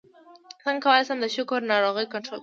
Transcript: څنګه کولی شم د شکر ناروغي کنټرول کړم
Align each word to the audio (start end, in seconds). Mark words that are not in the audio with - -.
څنګه 0.63 0.81
کولی 0.83 1.03
شم 1.07 1.17
د 1.21 1.25
شکر 1.35 1.59
ناروغي 1.71 2.05
کنټرول 2.13 2.37
کړم 2.39 2.39